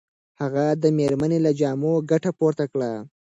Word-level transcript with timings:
هغه 0.41 0.65
د 0.83 0.85
مېرمنې 0.97 1.39
له 1.45 1.51
جامو 1.59 1.93
ګټه 2.11 2.31
پورته 2.39 2.63
کړه. 2.71 2.91